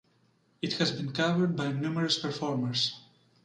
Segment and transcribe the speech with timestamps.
[0.63, 3.01] It has been covered by numerous performers.